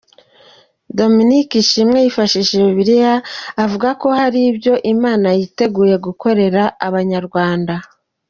[0.99, 3.13] Dominic Ashimwe yifashishije Bibiliya
[3.63, 7.75] avuga ko hari ibyo Imana yiteguye gukorera Abanyarwanda.